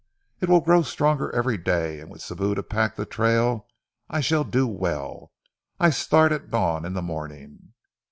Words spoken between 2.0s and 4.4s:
with Sibou to pack the trail I